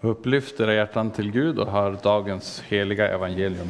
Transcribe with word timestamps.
Upplyft 0.00 0.60
era 0.60 0.74
hjärtan 0.74 1.10
till 1.10 1.30
Gud 1.30 1.58
och 1.58 1.72
hör 1.72 1.98
dagens 2.02 2.60
heliga 2.60 3.08
evangelium. 3.08 3.68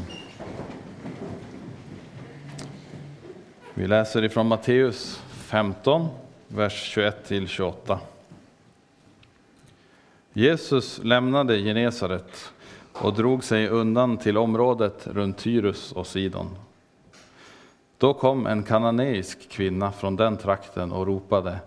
Vi 3.74 3.86
läser 3.86 4.24
ifrån 4.24 4.46
Matteus 4.46 5.22
15, 5.30 6.08
vers 6.48 6.96
21-28. 6.96 7.98
Jesus 10.32 11.00
lämnade 11.02 11.58
Genesaret 11.58 12.52
och 12.92 13.14
drog 13.14 13.44
sig 13.44 13.68
undan 13.68 14.16
till 14.16 14.38
området 14.38 15.06
runt 15.06 15.38
Tyrus 15.38 15.92
och 15.92 16.06
Sidon. 16.06 16.56
Då 17.98 18.14
kom 18.14 18.46
en 18.46 18.62
kananeisk 18.62 19.50
kvinna 19.50 19.92
från 19.92 20.16
den 20.16 20.36
trakten 20.36 20.92
och 20.92 21.06
ropade 21.06 21.58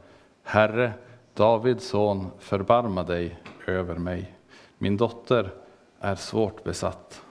Herre, 0.43 0.91
Davids 1.33 1.87
son, 1.87 2.27
förbarma 2.39 3.03
dig 3.03 3.37
över 3.67 3.95
mig. 3.95 4.38
Min 4.81 4.97
dotter 4.97 5.53
är 5.99 6.15
svårt 6.15 6.63
besatt. 6.63 7.21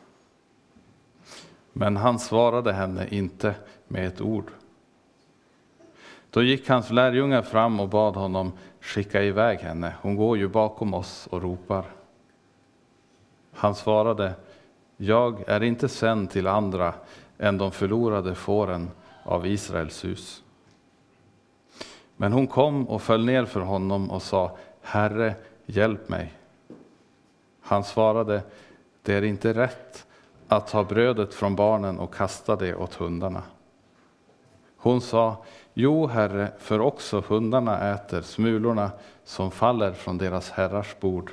Men 1.73 1.97
han 1.97 2.19
svarade 2.19 2.73
henne 2.73 3.09
inte 3.11 3.55
med 3.89 4.07
ett 4.07 4.21
ord. 4.21 4.51
Då 6.31 6.43
gick 6.43 6.69
hans 6.69 6.91
lärjungar 6.91 7.43
fram 7.43 7.81
och 7.81 7.89
bad 7.89 8.17
honom 8.17 8.53
skicka 8.81 9.23
iväg 9.23 9.59
henne. 9.59 9.95
Hon 10.03 10.17
går 10.17 10.39
ju 10.39 10.49
bakom 10.49 10.95
oss 10.95 11.27
och 11.31 11.43
ropar. 11.43 11.85
Han 13.53 13.75
svarade, 13.75 14.33
jag 14.97 15.49
är 15.49 15.63
inte 15.63 15.89
sänd 15.89 16.31
till 16.31 16.47
andra 16.47 16.95
än 17.39 17.59
de 17.59 17.73
förlorade 17.73 18.35
fåren 18.35 18.91
av 19.23 19.47
Israels 19.47 20.05
hus. 20.05 20.43
Men 22.17 22.33
hon 22.33 22.47
kom 22.47 22.89
och 22.89 23.03
föll 23.03 23.25
ner 23.25 23.45
för 23.45 23.61
honom 23.61 24.11
och 24.11 24.23
sa, 24.23 24.57
Herre, 24.83 25.35
hjälp 25.67 26.09
mig. 26.09 26.38
Han 27.69 27.85
svarade, 27.85 28.43
det 29.03 29.15
är 29.15 29.23
inte 29.23 29.53
rätt 29.53 30.07
att 30.49 30.67
ta 30.67 30.85
brödet 30.85 31.35
från 31.35 31.57
barnen 31.57 31.99
och 31.99 32.15
kasta 32.15 32.57
det 32.57 32.75
åt 32.75 32.95
hundarna. 32.95 33.43
Hon 34.77 35.01
sa, 35.01 35.45
jo, 35.75 36.07
herre, 36.07 36.53
för 36.59 36.81
också 36.81 37.23
hundarna 37.29 37.95
äter 37.95 38.23
smulorna 38.23 38.91
som 39.25 39.51
faller 39.51 39.93
från 39.93 40.19
deras 40.19 40.51
herrars 40.51 40.97
bord. 41.01 41.31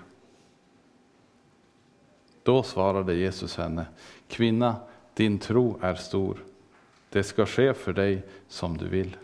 Då 2.44 2.64
svarade 2.64 3.14
Jesus 3.14 3.58
henne, 3.58 3.86
kvinna, 4.28 4.76
din 5.14 5.40
tro 5.40 5.78
är 5.82 5.96
stor. 5.96 6.38
Det 7.10 7.24
ska 7.24 7.46
ske 7.46 7.74
för 7.74 7.94
dig 7.94 8.24
som 8.48 8.78
du 8.78 8.88
vill. 8.88 9.18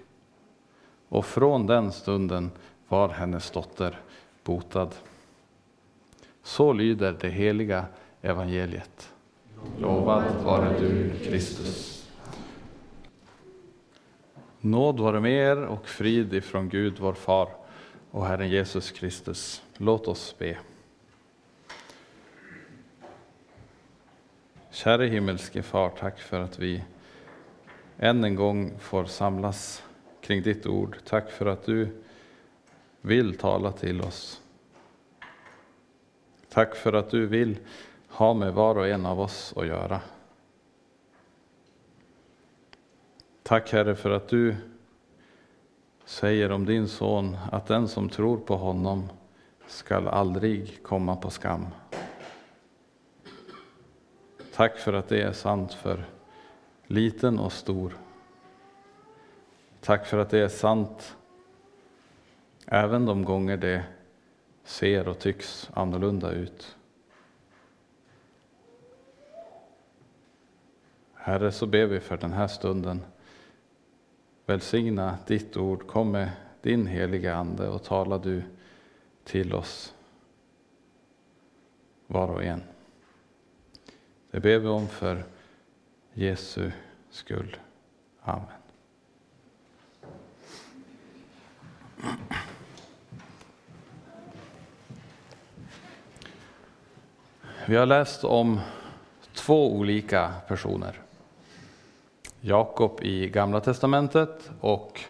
Och 1.09 1.25
från 1.25 1.67
den 1.67 1.91
stunden 1.91 2.51
var 2.87 3.09
hennes 3.09 3.51
dotter 3.51 3.99
botad. 4.43 4.89
Så 6.43 6.73
lyder 6.73 7.17
det 7.21 7.29
heliga 7.29 7.85
evangeliet. 8.21 9.13
Lovad 9.79 10.43
vare 10.43 10.79
du, 10.79 11.11
Kristus. 11.23 12.07
Nåd 14.61 14.99
vare 14.99 15.19
med 15.19 15.31
er 15.31 15.57
och 15.57 15.87
frid 15.87 16.33
ifrån 16.33 16.69
Gud, 16.69 16.99
vår 16.99 17.13
far 17.13 17.49
och 18.11 18.25
Herren 18.25 18.49
Jesus 18.49 18.91
Kristus. 18.91 19.63
Låt 19.77 20.07
oss 20.07 20.35
be. 20.37 20.57
Käre 24.71 25.05
himmelske 25.05 25.63
Far, 25.63 25.89
tack 25.89 26.19
för 26.19 26.39
att 26.39 26.59
vi 26.59 26.83
än 27.97 28.23
en 28.23 28.35
gång 28.35 28.71
får 28.79 29.05
samlas 29.05 29.83
kring 30.21 30.41
ditt 30.41 30.65
ord. 30.65 30.97
Tack 31.05 31.31
för 31.31 31.45
att 31.45 31.65
du 31.65 31.87
vill 33.01 33.37
tala 33.37 33.71
till 33.71 34.01
oss. 34.01 34.40
Tack 36.53 36.75
för 36.75 36.93
att 36.93 37.09
du 37.09 37.25
vill 37.25 37.59
ha 38.07 38.33
med 38.33 38.53
var 38.53 38.77
och 38.77 38.87
en 38.87 39.05
av 39.05 39.19
oss 39.19 39.53
att 39.55 39.67
göra. 39.67 40.01
Tack 43.43 43.71
Herre 43.71 43.95
för 43.95 44.09
att 44.09 44.27
du 44.27 44.55
säger 46.05 46.51
om 46.51 46.65
din 46.65 46.87
son 46.87 47.37
att 47.51 47.67
den 47.67 47.87
som 47.87 48.09
tror 48.09 48.37
på 48.37 48.55
honom 48.55 49.09
skall 49.67 50.07
aldrig 50.07 50.83
komma 50.83 51.15
på 51.15 51.29
skam. 51.29 51.67
Tack 54.53 54.77
för 54.77 54.93
att 54.93 55.09
det 55.09 55.21
är 55.21 55.33
sant 55.33 55.73
för 55.73 56.05
liten 56.87 57.39
och 57.39 57.53
stor. 57.53 57.97
Tack 59.81 60.05
för 60.05 60.17
att 60.17 60.29
det 60.29 60.39
är 60.39 60.47
sant 60.47 61.15
även 62.65 63.05
de 63.05 63.23
gånger 63.25 63.57
det 63.57 63.83
ser 64.63 65.07
och 65.07 65.19
tycks 65.19 65.69
annorlunda 65.73 66.31
ut. 66.31 66.75
Herre, 71.13 71.51
så 71.51 71.65
ber 71.65 71.85
vi 71.85 71.99
för 71.99 72.17
den 72.17 72.33
här 72.33 72.47
stunden. 72.47 73.01
Välsigna 74.45 75.17
ditt 75.27 75.57
ord, 75.57 75.87
kom 75.87 76.11
med 76.11 76.29
din 76.61 76.87
heliga 76.87 77.35
Ande 77.35 77.69
och 77.69 77.83
tala 77.83 78.17
du 78.17 78.43
till 79.23 79.53
oss 79.53 79.93
var 82.07 82.27
och 82.27 82.43
en. 82.43 82.63
Det 84.31 84.39
ber 84.39 84.59
vi 84.59 84.67
om 84.67 84.87
för 84.87 85.23
Jesu 86.13 86.71
skull. 87.09 87.57
Amen. 88.21 88.45
Vi 97.65 97.75
har 97.75 97.85
läst 97.85 98.23
om 98.23 98.59
två 99.33 99.73
olika 99.73 100.33
personer. 100.47 100.99
Jakob 102.41 102.99
i 103.01 103.29
Gamla 103.29 103.59
testamentet 103.59 104.51
och 104.59 105.01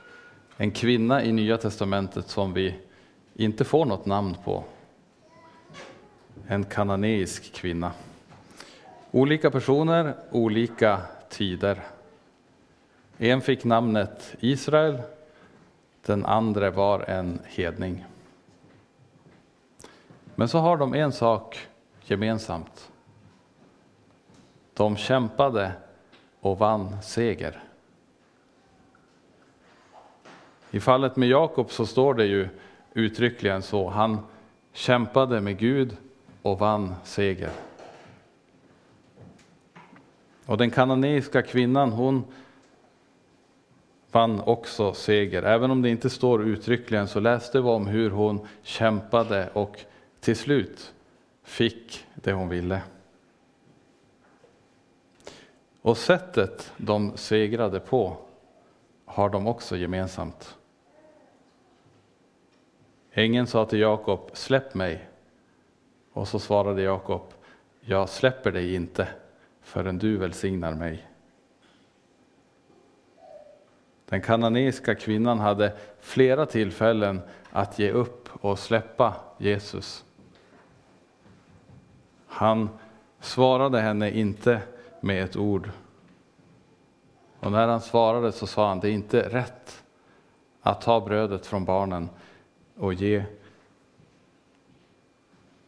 en 0.57 0.71
kvinna 0.71 1.23
i 1.23 1.31
Nya 1.31 1.57
testamentet 1.57 2.27
som 2.27 2.53
vi 2.53 2.75
inte 3.35 3.65
får 3.65 3.85
något 3.85 4.05
namn 4.05 4.35
på. 4.43 4.63
En 6.47 6.63
kananeisk 6.63 7.53
kvinna. 7.53 7.91
Olika 9.11 9.51
personer, 9.51 10.13
olika 10.31 11.01
tider. 11.29 11.81
En 13.17 13.41
fick 13.41 13.63
namnet 13.63 14.35
Israel, 14.39 15.01
den 16.05 16.25
andra 16.25 16.71
var 16.71 16.99
en 16.99 17.39
hedning. 17.45 18.05
Men 20.35 20.47
så 20.47 20.57
har 20.57 20.77
de 20.77 20.93
en 20.93 21.11
sak 21.11 21.67
gemensamt. 22.03 22.91
De 24.73 24.97
kämpade 24.97 25.71
och 26.39 26.57
vann 26.57 27.01
seger. 27.01 27.63
I 30.71 30.79
fallet 30.79 31.15
med 31.15 31.29
Jakob 31.29 31.71
så 31.71 31.85
står 31.85 32.13
det 32.13 32.25
ju 32.25 32.49
uttryckligen 32.93 33.61
så. 33.61 33.89
Han 33.89 34.17
kämpade 34.73 35.41
med 35.41 35.57
Gud 35.57 35.97
och 36.41 36.59
vann 36.59 36.95
seger. 37.03 37.51
Och 40.45 40.57
den 40.57 40.71
kananeiska 40.71 41.41
kvinnan, 41.41 41.91
hon 41.91 42.23
vann 44.11 44.41
också 44.41 44.93
seger. 44.93 45.43
Även 45.43 45.71
om 45.71 45.81
det 45.81 45.89
inte 45.89 46.09
står 46.09 46.43
uttryckligen 46.43 47.07
så 47.07 47.19
läste 47.19 47.61
vi 47.61 47.67
om 47.67 47.87
hur 47.87 48.09
hon 48.09 48.47
kämpade 48.63 49.49
och 49.53 49.79
till 50.19 50.35
slut 50.35 50.93
fick 51.51 52.05
det 52.15 52.33
hon 52.33 52.49
ville. 52.49 52.81
Och 55.81 55.97
sättet 55.97 56.73
de 56.77 57.17
segrade 57.17 57.79
på 57.79 58.17
har 59.05 59.29
de 59.29 59.47
också 59.47 59.77
gemensamt. 59.77 60.57
Ängeln 63.11 63.47
sa 63.47 63.65
till 63.65 63.79
Jakob, 63.79 64.29
släpp 64.33 64.73
mig. 64.73 65.09
Och 66.13 66.27
så 66.27 66.39
svarade 66.39 66.81
Jakob, 66.81 67.33
jag 67.81 68.09
släpper 68.09 68.51
dig 68.51 68.75
inte 68.75 69.07
förrän 69.61 69.97
du 69.97 70.17
välsignar 70.17 70.73
mig. 70.73 71.07
Den 74.05 74.21
kananeiska 74.21 74.95
kvinnan 74.95 75.39
hade 75.39 75.77
flera 75.99 76.45
tillfällen 76.45 77.21
att 77.49 77.79
ge 77.79 77.91
upp 77.91 78.29
och 78.41 78.59
släppa 78.59 79.15
Jesus. 79.37 80.05
Han 82.31 82.69
svarade 83.19 83.81
henne 83.81 84.11
inte 84.11 84.61
med 85.01 85.23
ett 85.23 85.35
ord. 85.35 85.69
Och 87.39 87.51
när 87.51 87.67
han 87.67 87.81
svarade 87.81 88.31
så 88.31 88.47
sa 88.47 88.67
han, 88.67 88.79
det 88.79 88.89
är 88.89 88.91
inte 88.91 89.29
rätt 89.29 89.83
att 90.61 90.81
ta 90.81 91.01
brödet 91.01 91.45
från 91.45 91.65
barnen 91.65 92.09
och 92.77 92.93
ge 92.93 93.23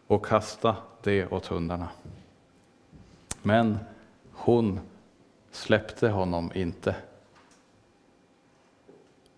och 0.07 0.25
kasta 0.25 0.75
det 1.01 1.27
åt 1.27 1.45
hundarna. 1.45 1.89
Men 3.42 3.77
hon 4.31 4.80
släppte 5.51 6.09
honom 6.09 6.51
inte. 6.56 6.95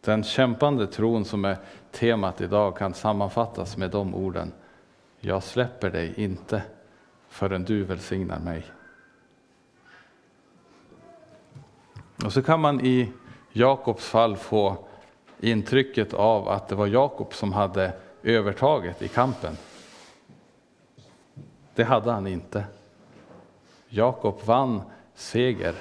Den 0.01 0.23
kämpande 0.23 0.87
tron 0.87 1.25
som 1.25 1.45
är 1.45 1.57
temat 1.91 2.41
idag 2.41 2.77
kan 2.77 2.93
sammanfattas 2.93 3.77
med 3.77 3.91
de 3.91 4.15
orden. 4.15 4.51
jag 5.19 5.43
släpper 5.43 5.89
dig 5.89 6.13
inte 6.17 6.63
förrän 7.35 7.63
du 7.63 7.83
välsignar 7.83 8.39
mig. 8.39 8.65
Och 12.25 12.33
så 12.33 12.43
kan 12.43 12.59
man 12.59 12.81
i 12.81 13.11
Jakobs 13.51 14.05
fall 14.05 14.37
få 14.37 14.77
intrycket 15.39 16.13
av 16.13 16.49
att 16.49 16.67
det 16.67 16.75
var 16.75 16.87
Jakob 16.87 17.33
som 17.33 17.53
hade 17.53 17.93
övertaget 18.23 19.01
i 19.01 19.07
kampen. 19.07 19.57
Det 21.75 21.83
hade 21.83 22.11
han 22.11 22.27
inte. 22.27 22.65
Jakob 23.89 24.41
vann 24.45 24.81
seger, 25.15 25.75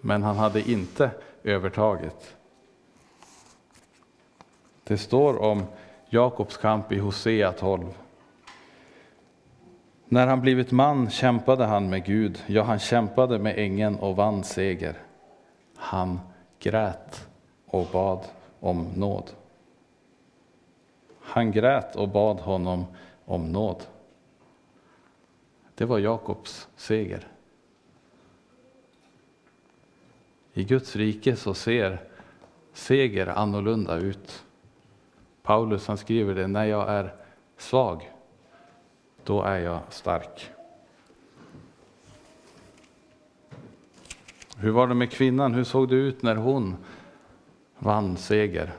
men 0.00 0.22
han 0.22 0.36
hade 0.36 0.70
inte 0.70 1.10
övertaget. 1.42 2.36
Det 4.84 4.98
står 4.98 5.42
om 5.42 5.64
Jakobs 6.08 6.56
kamp 6.56 6.92
i 6.92 6.98
Hosea 6.98 7.52
12. 7.52 7.94
När 10.12 10.26
han 10.26 10.40
blivit 10.40 10.70
man 10.70 11.10
kämpade 11.10 11.64
han 11.64 11.90
med 11.90 12.04
Gud, 12.04 12.42
ja, 12.46 12.62
han 12.62 12.78
kämpade 12.78 13.38
med 13.38 13.58
ängeln 13.58 13.96
och 13.96 14.16
vann 14.16 14.44
seger. 14.44 14.98
Han 15.76 16.20
grät 16.58 17.28
och 17.66 17.86
bad 17.92 18.24
om 18.60 18.88
nåd. 18.96 19.30
Han 21.20 21.52
grät 21.52 21.96
och 21.96 22.08
bad 22.08 22.40
honom 22.40 22.84
om 23.24 23.52
nåd. 23.52 23.82
Det 25.74 25.84
var 25.84 25.98
Jakobs 25.98 26.68
seger. 26.76 27.28
I 30.52 30.64
Guds 30.64 30.96
rike 30.96 31.36
så 31.36 31.54
ser 31.54 31.98
seger 32.72 33.26
annorlunda 33.26 33.96
ut. 33.96 34.44
Paulus 35.42 35.86
han 35.88 35.98
skriver 35.98 36.34
det, 36.34 36.46
när 36.46 36.64
jag 36.64 36.88
är 36.88 37.14
svag, 37.56 38.10
då 39.24 39.42
är 39.42 39.58
jag 39.58 39.80
stark. 39.88 40.50
Hur 44.56 44.70
var 44.70 44.86
det 44.86 44.94
med 44.94 45.10
kvinnan? 45.10 45.54
Hur 45.54 45.64
såg 45.64 45.88
det 45.88 45.94
ut 45.94 46.22
när 46.22 46.36
hon 46.36 46.76
vann 47.78 48.16
seger? 48.16 48.72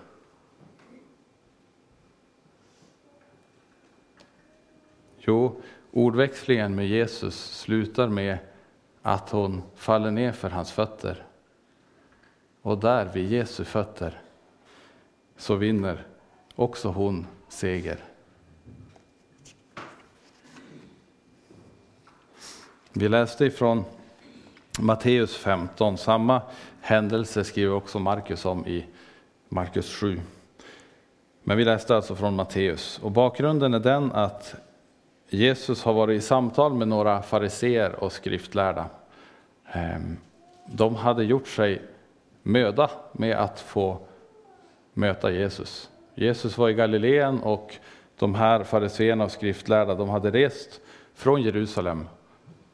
Jo, 5.17 5.61
ordväxlingen 5.91 6.75
med 6.75 6.87
Jesus 6.87 7.59
slutar 7.59 8.07
med 8.07 8.37
att 9.01 9.29
hon 9.29 9.63
faller 9.75 10.11
ner 10.11 10.31
för 10.31 10.49
hans 10.49 10.71
fötter. 10.71 11.25
Och 12.61 12.77
där 12.77 13.05
vid 13.05 13.31
Jesu 13.31 13.63
fötter 13.63 14.21
så 15.37 15.55
vinner 15.55 16.05
också 16.55 16.89
hon 16.89 17.27
seger. 17.47 18.10
Vi 22.93 23.09
läste 23.09 23.45
ifrån 23.45 23.83
Matteus 24.79 25.35
15, 25.35 25.97
samma 25.97 26.41
händelse 26.81 27.43
skriver 27.43 27.73
också 27.73 27.99
Markus 27.99 28.45
om 28.45 28.67
i 28.67 28.85
Markus 29.49 29.95
7. 29.95 30.19
Men 31.43 31.57
vi 31.57 31.65
läste 31.65 31.95
alltså 31.95 32.15
från 32.15 32.35
Matteus 32.35 32.99
och 33.03 33.11
bakgrunden 33.11 33.73
är 33.73 33.79
den 33.79 34.11
att 34.11 34.55
Jesus 35.29 35.83
har 35.83 35.93
varit 35.93 36.17
i 36.17 36.21
samtal 36.21 36.73
med 36.73 36.87
några 36.87 37.21
fariseer 37.21 38.03
och 38.03 38.11
skriftlärda. 38.11 38.85
Ehm, 39.71 40.17
de 40.65 40.95
hade 40.95 41.23
gjort 41.23 41.47
sig 41.47 41.81
möda 42.43 42.89
med 43.11 43.37
att 43.37 43.59
få 43.59 43.99
möta 44.93 45.31
Jesus. 45.31 45.89
Jesus 46.15 46.57
var 46.57 46.69
i 46.69 46.73
Galileen 46.73 47.39
och 47.39 47.75
de 48.19 48.35
här 48.35 48.63
fariseerna 48.63 49.23
och 49.23 49.31
skriftlärda 49.31 49.95
de 49.95 50.09
hade 50.09 50.31
rest 50.31 50.81
från 51.13 51.41
Jerusalem 51.41 52.07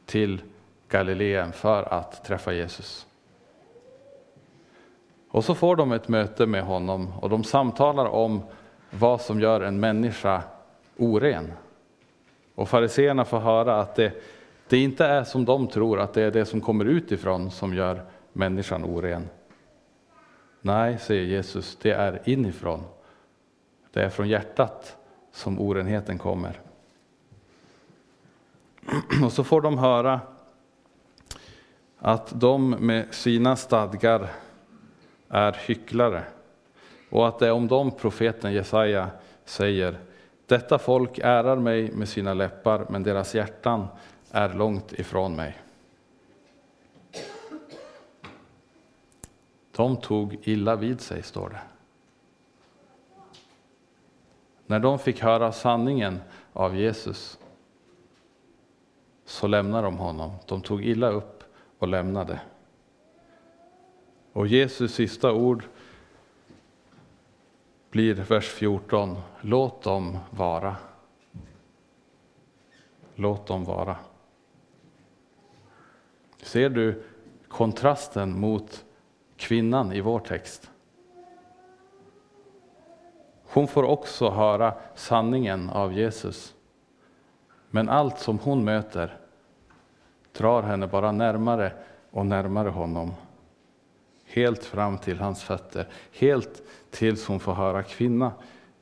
till 0.08 0.42
Galileen 0.88 1.52
för 1.52 1.94
att 1.94 2.24
träffa 2.24 2.52
Jesus. 2.52 3.06
Och 5.30 5.44
så 5.44 5.54
får 5.54 5.76
de 5.76 5.92
ett 5.92 6.08
möte 6.08 6.46
med 6.46 6.62
honom 6.62 7.12
och 7.20 7.30
de 7.30 7.44
samtalar 7.44 8.06
om 8.06 8.42
vad 8.90 9.20
som 9.20 9.40
gör 9.40 9.60
en 9.60 9.80
människa 9.80 10.42
oren. 10.96 11.52
Och 12.54 12.68
fariseerna 12.68 13.24
får 13.24 13.38
höra 13.38 13.80
att 13.80 13.94
det, 13.94 14.12
det 14.68 14.78
inte 14.78 15.06
är 15.06 15.24
som 15.24 15.44
de 15.44 15.66
tror, 15.66 16.00
att 16.00 16.14
det 16.14 16.22
är 16.22 16.30
det 16.30 16.44
som 16.44 16.60
kommer 16.60 16.84
utifrån 16.84 17.50
som 17.50 17.74
gör 17.74 18.02
människan 18.32 18.84
oren. 18.84 19.28
Nej, 20.60 20.98
säger 20.98 21.24
Jesus, 21.24 21.78
det 21.82 21.90
är 21.90 22.20
inifrån. 22.24 22.84
Det 23.92 24.02
är 24.02 24.08
från 24.08 24.28
hjärtat 24.28 24.96
som 25.32 25.60
orenheten 25.60 26.18
kommer. 26.18 26.60
Och 29.24 29.32
så 29.32 29.44
får 29.44 29.60
de 29.60 29.78
höra 29.78 30.20
att 31.98 32.40
de 32.40 32.70
med 32.70 33.14
sina 33.14 33.56
stadgar 33.56 34.30
är 35.28 35.52
hycklare 35.52 36.24
och 37.10 37.28
att 37.28 37.38
det 37.38 37.46
är 37.46 37.52
om 37.52 37.68
dem 37.68 37.90
profeten 37.90 38.52
Jesaja 38.52 39.10
säger 39.44 39.98
detta 40.46 40.78
folk 40.78 41.18
ärar 41.18 41.56
mig 41.56 41.92
med 41.92 42.08
sina 42.08 42.34
läppar, 42.34 42.86
men 42.88 43.02
deras 43.02 43.34
hjärtan 43.34 43.86
är 44.30 44.54
långt 44.54 44.92
ifrån 44.92 45.36
mig. 45.36 45.58
De 49.76 49.96
tog 49.96 50.38
illa 50.42 50.76
vid 50.76 51.00
sig, 51.00 51.22
står 51.22 51.48
det. 51.48 51.60
När 54.66 54.78
de 54.78 54.98
fick 54.98 55.20
höra 55.20 55.52
sanningen 55.52 56.20
av 56.52 56.76
Jesus 56.76 57.37
så 59.28 59.46
lämnade 59.46 59.86
de 59.86 59.98
honom. 59.98 60.30
De 60.46 60.60
tog 60.60 60.84
illa 60.84 61.10
upp 61.10 61.44
och 61.78 61.88
lämnade. 61.88 62.40
Och 64.32 64.46
Jesus 64.46 64.94
sista 64.94 65.32
ord 65.32 65.64
blir 67.90 68.14
vers 68.14 68.48
14. 68.48 69.18
Låt 69.40 69.82
dem 69.82 70.18
vara. 70.30 70.76
Låt 73.14 73.46
dem 73.46 73.64
vara. 73.64 73.96
Ser 76.42 76.70
du 76.70 77.02
kontrasten 77.48 78.40
mot 78.40 78.84
kvinnan 79.36 79.92
i 79.92 80.00
vår 80.00 80.20
text? 80.20 80.70
Hon 83.44 83.68
får 83.68 83.82
också 83.82 84.30
höra 84.30 84.74
sanningen 84.94 85.70
av 85.70 85.92
Jesus. 85.92 86.54
Men 87.70 87.88
allt 87.88 88.18
som 88.18 88.38
hon 88.38 88.64
möter 88.64 89.16
drar 90.32 90.62
henne 90.62 90.86
bara 90.86 91.12
närmare 91.12 91.72
och 92.10 92.26
närmare 92.26 92.68
honom. 92.68 93.14
Helt 94.24 94.64
fram 94.64 94.98
till 94.98 95.20
hans 95.20 95.42
fötter, 95.42 95.88
helt 96.12 96.62
tills 96.90 97.26
hon 97.26 97.40
får 97.40 97.54
höra 97.54 97.82
kvinna, 97.82 98.32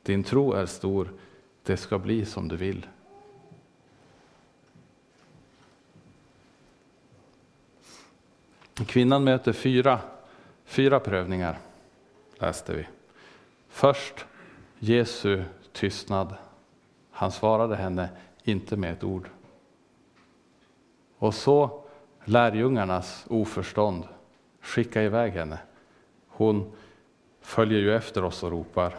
din 0.03 0.25
tro 0.25 0.53
är 0.53 0.67
stor, 0.67 1.13
det 1.63 1.77
ska 1.77 1.99
bli 1.99 2.25
som 2.25 2.49
du 2.49 2.57
vill. 2.57 2.87
Kvinnan 8.87 9.25
möter 9.25 9.53
fyra, 9.53 10.01
fyra 10.65 11.01
prövningar, 11.01 11.59
läste 12.39 12.75
vi. 12.75 12.87
Först 13.69 14.27
Jesu 14.79 15.45
tystnad. 15.73 16.35
Han 17.11 17.33
svarade 17.33 17.77
henne 17.77 18.09
inte 18.49 18.77
med 18.77 18.93
ett 18.93 19.05
ord. 19.05 19.29
Och 21.19 21.35
så 21.35 21.83
lärjungarnas 22.25 23.27
oförstånd. 23.29 24.05
Skicka 24.61 25.03
iväg 25.03 25.33
henne. 25.33 25.59
Hon 26.29 26.73
följer 27.41 27.79
ju 27.79 27.97
efter 27.97 28.25
oss 28.25 28.43
och 28.43 28.51
ropar. 28.51 28.97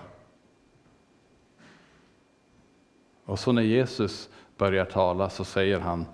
Och 3.25 3.39
så 3.39 3.51
när 3.51 3.61
Jesus 3.61 4.29
börjar 4.57 4.85
tala 4.85 5.29
så 5.29 5.43
säger 5.43 5.79
han, 5.79 6.05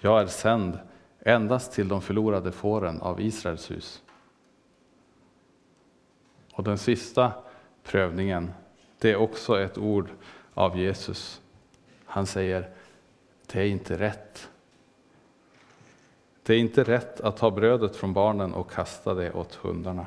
jag 0.00 0.20
är 0.20 0.26
sänd 0.26 0.78
endast 1.20 1.72
till 1.72 1.88
de 1.88 2.02
förlorade 2.02 2.52
fåren 2.52 3.00
av 3.00 3.20
Israels 3.20 3.70
hus. 3.70 4.02
Och 6.52 6.64
den 6.64 6.78
sista 6.78 7.32
prövningen, 7.82 8.52
det 8.98 9.10
är 9.10 9.16
också 9.16 9.60
ett 9.60 9.78
ord 9.78 10.10
av 10.54 10.78
Jesus. 10.78 11.41
Han 12.12 12.26
säger, 12.26 12.70
det 13.46 13.60
är 13.60 13.66
inte 13.66 13.98
rätt. 13.98 14.50
Det 16.42 16.54
är 16.54 16.58
inte 16.58 16.84
rätt 16.84 17.20
att 17.20 17.36
ta 17.36 17.50
brödet 17.50 17.96
från 17.96 18.12
barnen 18.12 18.54
och 18.54 18.70
kasta 18.70 19.14
det 19.14 19.32
åt 19.32 19.54
hundarna. 19.54 20.06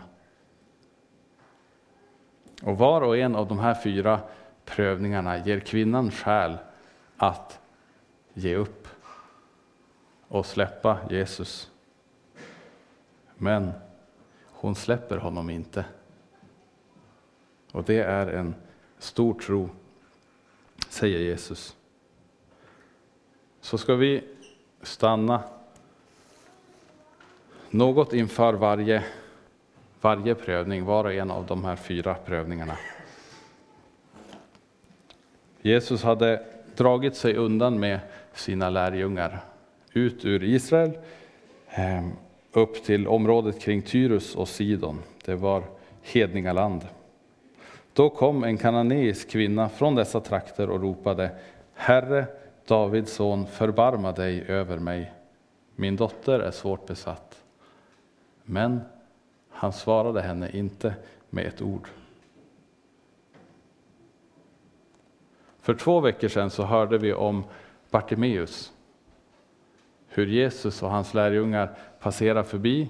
Och 2.63 2.77
var 2.77 3.01
och 3.01 3.17
en 3.17 3.35
av 3.35 3.47
de 3.47 3.59
här 3.59 3.81
fyra 3.83 4.19
prövningarna 4.65 5.37
ger 5.37 5.59
kvinnan 5.59 6.11
skäl 6.11 6.57
att 7.17 7.59
ge 8.33 8.55
upp 8.55 8.87
och 10.27 10.45
släppa 10.45 10.97
Jesus. 11.09 11.71
Men 13.35 13.71
hon 14.45 14.75
släpper 14.75 15.17
honom 15.17 15.49
inte. 15.49 15.85
Och 17.71 17.83
det 17.83 17.99
är 17.99 18.27
en 18.27 18.55
stor 18.99 19.33
tro, 19.33 19.69
säger 20.89 21.19
Jesus 21.19 21.75
så 23.65 23.77
ska 23.77 23.95
vi 23.95 24.23
stanna 24.81 25.43
något 27.69 28.13
inför 28.13 28.53
varje, 28.53 29.03
varje 30.01 30.35
prövning, 30.35 30.85
var 30.85 31.03
och 31.03 31.13
en 31.13 31.31
av 31.31 31.45
de 31.45 31.65
här 31.65 31.75
fyra 31.75 32.15
prövningarna. 32.25 32.77
Jesus 35.61 36.03
hade 36.03 36.45
dragit 36.75 37.15
sig 37.15 37.35
undan 37.35 37.79
med 37.79 37.99
sina 38.33 38.69
lärjungar 38.69 39.39
ut 39.93 40.25
ur 40.25 40.43
Israel 40.43 40.91
ehm, 41.69 42.11
upp 42.51 42.83
till 42.83 43.07
området 43.07 43.61
kring 43.61 43.81
Tyrus 43.81 44.35
och 44.35 44.47
Sidon. 44.47 44.99
Det 45.25 45.35
var 45.35 45.63
hedningaland. 46.01 46.81
Då 47.93 48.09
kom 48.09 48.43
en 48.43 48.57
kananeisk 48.57 49.29
kvinna 49.29 49.69
från 49.69 49.95
dessa 49.95 50.19
trakter 50.19 50.69
och 50.69 50.81
ropade 50.81 51.29
Herre, 51.73 52.25
Davids 52.67 53.13
son, 53.13 53.47
förbarma 53.47 54.11
dig 54.11 54.41
över 54.47 54.79
mig. 54.79 55.13
Min 55.75 55.95
dotter 55.95 56.39
är 56.39 56.51
svårt 56.51 56.85
besatt. 56.85 57.43
Men 58.43 58.81
han 59.49 59.73
svarade 59.73 60.21
henne 60.21 60.57
inte 60.57 60.93
med 61.29 61.45
ett 61.45 61.61
ord. 61.61 61.87
För 65.61 65.73
två 65.73 65.99
veckor 65.99 66.27
sedan 66.27 66.49
så 66.49 66.63
hörde 66.63 66.97
vi 66.97 67.13
om 67.13 67.43
Bartimeus. 67.89 68.73
Hur 70.07 70.27
Jesus 70.27 70.83
och 70.83 70.89
hans 70.89 71.13
lärjungar 71.13 71.77
passerar 71.99 72.43
förbi 72.43 72.89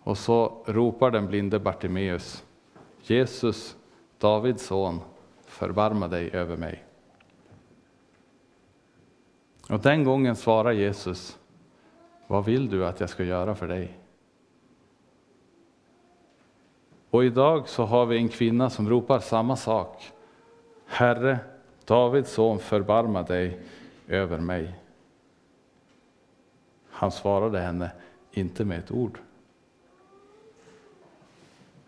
och 0.00 0.18
så 0.18 0.62
ropar 0.66 1.10
den 1.10 1.26
blinde 1.26 1.58
Bartimeus 1.58 2.44
Jesus, 3.02 3.76
Davids 4.18 4.66
son, 4.66 5.00
förbarma 5.46 6.08
dig 6.08 6.30
över 6.30 6.56
mig. 6.56 6.87
Och 9.68 9.80
den 9.80 10.04
gången 10.04 10.36
svarar 10.36 10.72
Jesus, 10.72 11.38
vad 12.26 12.44
vill 12.44 12.70
du 12.70 12.86
att 12.86 13.00
jag 13.00 13.10
ska 13.10 13.24
göra 13.24 13.54
för 13.54 13.68
dig? 13.68 13.98
Och 17.10 17.24
idag 17.24 17.68
så 17.68 17.84
har 17.84 18.06
vi 18.06 18.16
en 18.16 18.28
kvinna 18.28 18.70
som 18.70 18.88
ropar 18.88 19.18
samma 19.18 19.56
sak. 19.56 20.12
Herre, 20.86 21.38
Davids 21.84 22.32
son, 22.32 22.58
förbarma 22.58 23.22
dig 23.22 23.60
över 24.08 24.38
mig. 24.38 24.74
Han 26.90 27.10
svarade 27.10 27.60
henne 27.60 27.90
inte 28.32 28.64
med 28.64 28.78
ett 28.78 28.90
ord. 28.90 29.18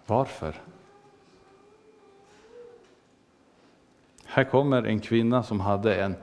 Varför? 0.06 0.60
Här 4.24 4.44
kommer 4.44 4.82
en 4.82 5.00
kvinna 5.00 5.42
som 5.42 5.60
hade 5.60 6.02
en, 6.02 6.14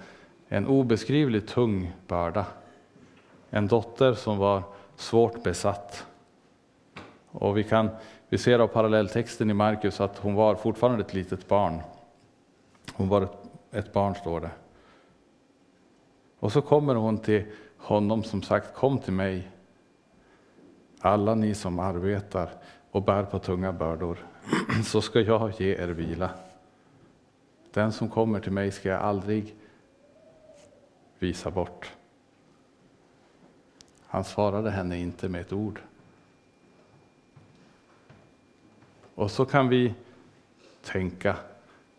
en 0.47 0.67
obeskrivligt 0.67 1.49
tung 1.49 1.91
börda. 2.07 2.45
En 3.49 3.67
dotter 3.67 4.13
som 4.13 4.37
var 4.37 4.63
svårt 4.95 5.43
besatt. 5.43 6.05
Och 7.27 7.57
vi, 7.57 7.63
kan, 7.63 7.89
vi 8.29 8.37
ser 8.37 8.59
av 8.59 8.67
parallelltexten 8.67 9.49
i 9.49 9.53
Markus 9.53 10.01
att 10.01 10.17
hon 10.17 10.35
var 10.35 10.55
fortfarande 10.55 11.03
ett 11.03 11.13
litet 11.13 11.47
barn. 11.47 11.81
Hon 12.93 13.09
var 13.09 13.21
ett, 13.21 13.37
ett 13.71 13.93
barn, 13.93 14.15
står 14.15 14.39
det. 14.39 14.51
Och 16.39 16.51
så 16.51 16.61
kommer 16.61 16.95
hon 16.95 17.17
till 17.17 17.45
honom 17.77 18.23
som 18.23 18.41
sagt, 18.41 18.75
kom 18.75 18.99
till 18.99 19.13
mig, 19.13 19.49
alla 20.99 21.35
ni 21.35 21.53
som 21.53 21.79
arbetar 21.79 22.49
och 22.91 23.03
bär 23.03 23.23
på 23.23 23.39
tunga 23.39 23.73
bördor, 23.73 24.17
så 24.85 25.01
ska 25.01 25.21
jag 25.21 25.51
ge 25.61 25.75
er 25.75 25.87
vila. 25.87 26.29
Den 27.73 27.91
som 27.91 28.09
kommer 28.09 28.39
till 28.39 28.51
mig 28.51 28.71
ska 28.71 28.89
jag 28.89 29.01
aldrig 29.01 29.55
visa 31.19 31.51
bort. 31.51 31.91
Han 34.07 34.23
svarade 34.23 34.71
henne 34.71 34.97
inte 34.97 35.29
med 35.29 35.41
ett 35.41 35.53
ord. 35.53 35.81
Och 39.15 39.31
så 39.31 39.45
kan 39.45 39.69
vi 39.69 39.93
tänka, 40.83 41.35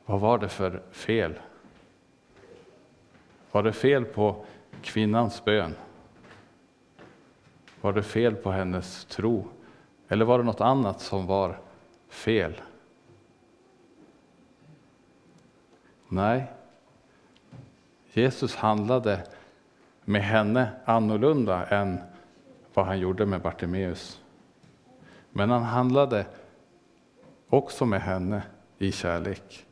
vad 0.05 0.21
var 0.21 0.39
det 0.39 0.49
för 0.49 0.83
fel? 0.91 1.39
Var 3.53 3.63
det 3.63 3.73
fel 3.73 4.05
på 4.05 4.45
kvinnans 4.83 5.45
bön? 5.45 5.75
Var 7.81 7.93
det 7.93 8.03
fel 8.03 8.35
på 8.35 8.51
hennes 8.51 9.05
tro? 9.05 9.49
Eller 10.09 10.25
var 10.25 10.39
det 10.39 10.45
något 10.45 10.61
annat 10.61 11.01
som 11.01 11.27
var 11.27 11.59
fel? 12.09 12.61
Nej, 16.09 16.53
Jesus 18.13 18.57
handlade 18.57 19.27
med 20.05 20.23
henne 20.23 20.69
annorlunda 20.85 21.67
än 21.67 22.01
vad 22.75 22.87
han 22.87 22.99
gjorde 22.99 23.27
med 23.27 23.43
Bartimeus. 23.43 24.21
Men 25.31 25.51
han 25.51 25.63
handlade 25.63 26.27
också 27.49 27.87
med 27.87 28.03
henne 28.03 28.43
i 28.79 28.93
kärlek. 28.93 29.67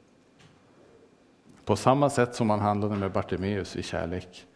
På 1.64 1.76
samma 1.76 2.10
sätt 2.10 2.34
som 2.34 2.50
han 2.50 2.60
handlade 2.60 2.96
med 2.96 3.12
Bartimeus 3.12 3.76
i 3.76 3.82
kärlek. 3.82 4.46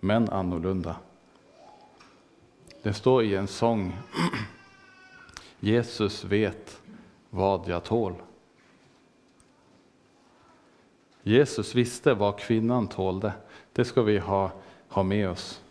Men 0.00 0.28
annorlunda. 0.28 0.96
Det 2.82 2.94
står 2.94 3.22
i 3.22 3.34
en 3.34 3.48
sång 3.48 3.96
Jesus 5.60 6.24
vet 6.24 6.80
vad 7.30 7.68
jag 7.68 7.84
tål. 7.84 8.14
Jesus 11.22 11.74
visste 11.74 12.14
vad 12.14 12.38
kvinnan 12.38 12.88
tålde. 12.88 13.32
Det 13.72 13.84
ska 13.84 14.02
vi 14.02 14.18
ha, 14.18 14.50
ha 14.88 15.02
med 15.02 15.30
oss. 15.30 15.62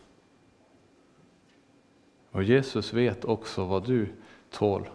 Och 2.32 2.44
Jesus 2.44 2.94
vet 2.94 3.26
också 3.26 3.66
vad 3.66 3.86
du 3.86 4.08
tål. 4.50 4.90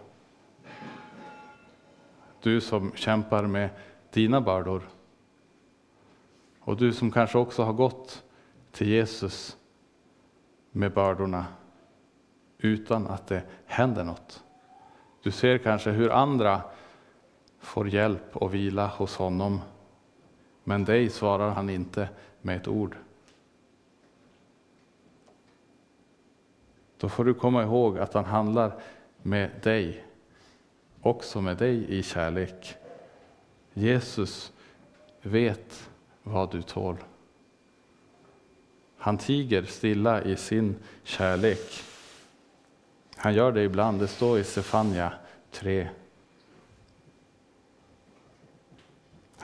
Du 2.41 2.61
som 2.61 2.91
kämpar 2.95 3.43
med 3.43 3.69
dina 4.11 4.41
bördor. 4.41 4.89
Och 6.59 6.77
du 6.77 6.93
som 6.93 7.11
kanske 7.11 7.37
också 7.37 7.63
har 7.63 7.73
gått 7.73 8.23
till 8.71 8.87
Jesus 8.87 9.57
med 10.71 10.93
bördorna 10.93 11.45
utan 12.57 13.07
att 13.07 13.27
det 13.27 13.43
händer 13.65 14.03
något. 14.03 14.43
Du 15.23 15.31
ser 15.31 15.57
kanske 15.57 15.89
hur 15.89 16.11
andra 16.11 16.61
får 17.59 17.89
hjälp 17.89 18.37
och 18.37 18.53
vila 18.53 18.87
hos 18.87 19.15
honom 19.15 19.61
men 20.67 20.85
dig 20.85 21.09
svarar 21.09 21.49
han 21.49 21.69
inte 21.69 22.09
med 22.41 22.57
ett 22.57 22.67
ord. 22.67 22.95
Då 26.97 27.09
får 27.09 27.25
du 27.25 27.33
komma 27.33 27.63
ihåg 27.63 27.99
att 27.99 28.13
han 28.13 28.25
handlar 28.25 28.79
med 29.21 29.49
dig, 29.63 30.05
också 31.01 31.41
med 31.41 31.57
dig 31.57 31.97
i 31.97 32.03
kärlek. 32.03 32.75
Jesus 33.73 34.51
vet 35.21 35.89
vad 36.23 36.51
du 36.51 36.61
tål. 36.61 36.97
Han 38.97 39.17
tiger 39.17 39.63
stilla 39.63 40.23
i 40.23 40.35
sin 40.35 40.75
kärlek. 41.03 41.83
Han 43.15 43.33
gör 43.33 43.51
det 43.51 43.63
ibland, 43.63 43.99
det 43.99 44.07
står 44.07 44.39
i 44.39 44.43
Sefania 44.43 45.13
3. 45.51 45.89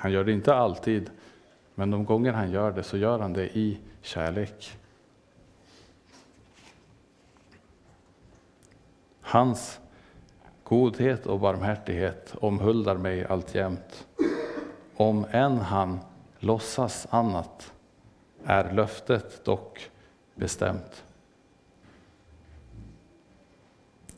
Han 0.04 0.12
gör 0.12 0.24
det 0.24 0.32
inte 0.32 0.56
alltid, 0.56 1.10
men 1.76 1.92
de 1.92 2.06
gånger 2.06 2.34
han 2.34 2.52
gör 2.52 2.72
det 2.72 2.84
så 2.84 2.98
gör 2.98 3.20
han 3.20 3.34
det 3.34 3.58
i 3.58 3.80
kärlek. 4.02 4.78
Hans 9.22 9.80
godhet 10.64 11.26
och 11.26 11.40
barmhärtighet 11.40 12.36
omhuldar 12.40 12.98
mig 12.98 13.26
alltjämt. 13.26 14.08
Om 14.96 15.26
än 15.32 15.58
han 15.58 16.00
låtsas 16.40 17.08
annat 17.10 17.74
är 18.46 18.74
löftet 18.74 19.46
dock 19.46 19.90
bestämt. 20.36 21.04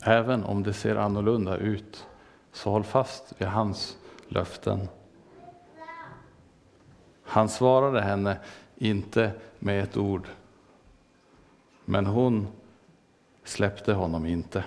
Även 0.02 0.44
om 0.44 0.62
det 0.62 0.72
ser 0.72 0.96
annorlunda 0.96 1.56
ut, 1.56 2.06
så 2.52 2.70
håll 2.70 2.84
fast 2.84 3.34
vid 3.38 3.48
hans 3.48 3.98
löften. 4.28 4.88
Han 7.26 7.48
svarade 7.48 8.00
henne 8.00 8.36
inte 8.76 9.32
med 9.58 9.82
ett 9.82 9.96
ord, 9.96 10.28
men 11.84 12.06
hon 12.06 12.46
släppte 13.44 13.92
honom 13.92 14.26
inte. 14.26 14.64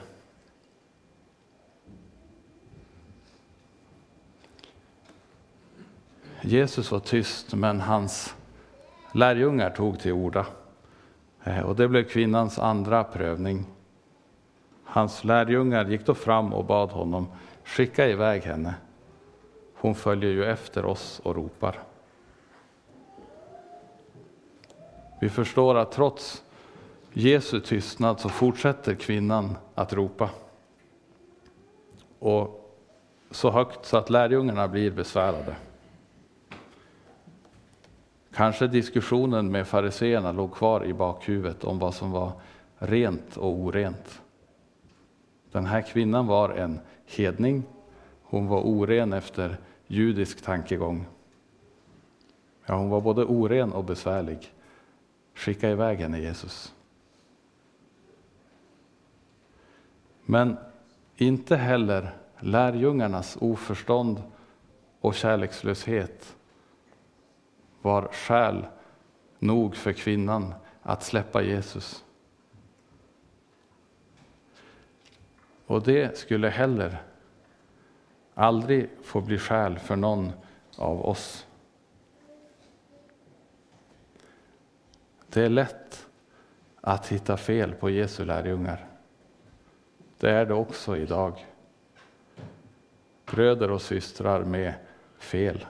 Jesus 6.42 6.92
var 6.92 7.00
tyst, 7.00 7.54
men 7.54 7.82
hans 7.82 8.36
lärjungar 9.12 9.70
tog 9.70 10.00
till 10.00 10.12
orda. 10.12 10.46
Eh, 11.44 11.60
och 11.62 11.76
det 11.76 11.88
blev 11.88 12.04
kvinnans 12.04 12.60
andra 12.60 13.04
prövning. 13.04 13.66
Hans 14.84 15.24
lärjungar 15.24 15.86
gick 15.86 16.06
då 16.06 16.14
fram 16.14 16.54
och 16.54 16.66
bad 16.66 16.90
honom 16.90 17.28
skicka 17.64 18.08
iväg 18.08 18.42
henne. 18.42 18.74
Hon 19.76 19.96
följer 19.96 20.32
ju 20.32 20.46
efter 20.46 20.86
oss 20.86 21.22
och 21.24 21.36
ropar. 21.36 21.80
Vi 25.20 25.30
förstår 25.30 25.76
att 25.76 25.92
trots 25.92 26.44
Jesu 27.14 27.60
tystnad 27.60 28.20
så 28.20 28.30
fortsätter 28.30 28.96
kvinnan 28.96 29.58
att 29.76 29.94
ropa. 29.94 30.30
Och 32.20 32.76
så 33.32 33.52
högt 33.52 33.86
så 33.86 33.98
att 33.98 34.10
lärjungarna 34.10 34.68
blir 34.68 34.92
besvärade. 34.92 35.56
Kanske 38.34 38.68
diskussionen 38.68 39.52
med 39.52 39.68
fariseerna 39.68 40.32
låg 40.32 40.54
kvar 40.54 40.86
i 40.86 40.94
bakhuvudet 40.94 41.64
om 41.64 41.80
vad 41.80 41.96
som 41.96 42.12
var 42.12 42.32
rent 42.78 43.38
och 43.38 43.54
orent. 43.54 44.22
Den 45.52 45.66
här 45.66 45.82
kvinnan 45.82 46.28
var 46.28 46.50
en 46.50 46.80
hedning. 47.06 47.64
Hon 48.24 48.48
var 48.48 48.62
oren 48.62 49.14
efter 49.14 49.58
judisk 49.88 50.42
tankegång. 50.42 51.06
Ja, 52.66 52.76
hon 52.76 52.90
var 52.90 53.02
både 53.02 53.26
oren 53.26 53.74
och 53.74 53.84
besvärlig. 53.84 54.52
Skicka 55.40 55.70
iväg 55.70 56.00
henne, 56.00 56.20
Jesus. 56.20 56.74
Men 60.26 60.58
inte 61.16 61.56
heller 61.56 62.12
lärjungarnas 62.40 63.38
oförstånd 63.42 64.24
och 65.00 65.16
kärlekslöshet 65.16 66.36
var 67.82 68.10
skäl 68.12 68.66
nog 69.40 69.76
för 69.76 69.94
kvinnan 69.94 70.54
att 70.82 71.04
släppa 71.04 71.42
Jesus. 71.42 72.04
Och 75.66 75.84
det 75.84 76.18
skulle 76.18 76.50
heller 76.50 77.02
aldrig 78.34 78.90
få 79.04 79.22
bli 79.22 79.38
skäl 79.38 79.80
för 79.80 79.96
någon 79.96 80.32
av 80.78 81.06
oss. 81.06 81.46
Det 85.30 85.42
är 85.42 85.50
lätt 85.50 86.08
att 86.82 87.08
hitta 87.08 87.38
fel 87.38 87.74
på 87.74 87.90
Jesu 87.90 88.26
lärjungar. 88.26 88.88
Det 90.20 90.32
är 90.32 90.46
det 90.46 90.54
också 90.54 90.98
idag. 90.98 91.46
Bröder 93.26 93.72
och 93.72 93.82
systrar 93.82 94.44
med 94.44 94.74
fel 95.18 95.66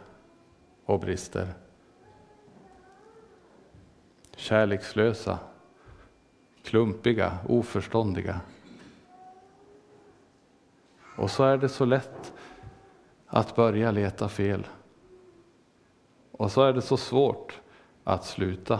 och 0.85 0.99
brister. 0.99 1.47
Kärlekslösa, 4.35 5.39
klumpiga, 6.63 7.37
oförståndiga. 7.47 8.39
Och 11.17 11.31
så 11.31 11.43
är 11.43 11.57
det 11.57 11.69
så 11.69 11.85
lätt 11.85 12.33
att 13.27 13.55
börja 13.55 13.91
leta 13.91 14.29
fel. 14.29 14.67
Och 16.31 16.51
så 16.51 16.61
är 16.63 16.73
det 16.73 16.81
så 16.81 16.97
svårt 16.97 17.59
att 18.03 18.25
sluta. 18.25 18.79